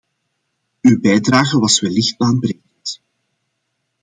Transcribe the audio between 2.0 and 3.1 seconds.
baanbrekend.